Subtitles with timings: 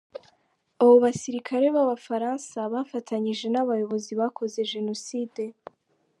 [0.81, 5.43] Abo basirikare b’abafaransa bafatanyije n’abayobozi bakoze jenoside.